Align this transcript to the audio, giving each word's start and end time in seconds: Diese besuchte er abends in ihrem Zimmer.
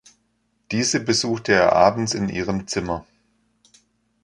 Diese 0.71 0.99
besuchte 0.99 1.51
er 1.53 1.73
abends 1.75 2.15
in 2.15 2.27
ihrem 2.27 2.65
Zimmer. 2.65 3.05